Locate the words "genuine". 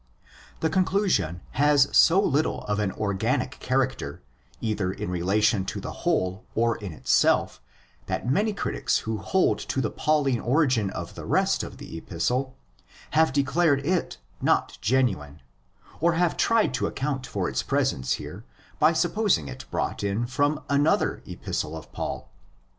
14.81-15.43